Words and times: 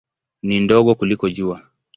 Ni 0.43 0.59
ndogo 0.59 0.95
kuliko 0.95 1.29
Jua. 1.29 1.63